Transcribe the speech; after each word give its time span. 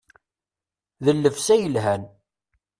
D 1.03 1.07
llebsa 1.17 1.55
yelhan. 1.57 2.03